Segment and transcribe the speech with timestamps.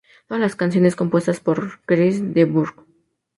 [0.27, 2.87] Todas las canciones compuestas por Chris de Burgh.